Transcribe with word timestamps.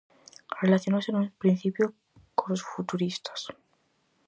Relacionouse 0.61 1.09
nun 1.11 1.27
principio 1.41 1.85
cos 2.39 2.61
futuristas. 2.71 3.41